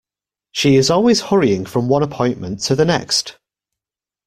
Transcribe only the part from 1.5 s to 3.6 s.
from one appointment to the next.